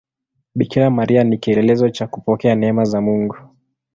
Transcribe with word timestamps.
Bikira 0.55 0.89
Maria 0.89 1.23
ni 1.23 1.37
kielelezo 1.37 1.89
cha 1.89 2.07
kupokea 2.07 2.55
neema 2.55 2.83
za 2.85 3.01
Mungu. 3.01 3.35